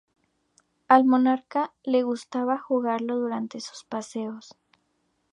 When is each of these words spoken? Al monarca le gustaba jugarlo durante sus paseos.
Al 0.87 1.05
monarca 1.05 1.75
le 1.83 2.01
gustaba 2.01 2.57
jugarlo 2.57 3.17
durante 3.19 3.59
sus 3.59 3.83
paseos. 3.83 4.55